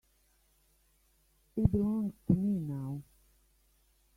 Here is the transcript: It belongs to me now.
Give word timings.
It 1.55 1.71
belongs 1.71 2.15
to 2.25 2.33
me 2.33 2.57
now. 2.59 3.03